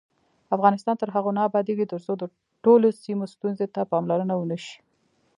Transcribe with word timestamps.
افغانستان 0.55 0.95
تر 1.01 1.09
هغو 1.15 1.31
نه 1.37 1.41
ابادیږي، 1.49 1.85
ترڅو 1.93 2.13
د 2.17 2.23
ټولو 2.63 2.87
سیمو 3.03 3.25
ستونزو 3.33 3.65
ته 3.75 3.81
پاملرنه 3.91 4.33
ونشي. 4.37 4.77